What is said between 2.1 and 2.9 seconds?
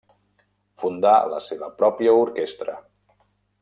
orquestra.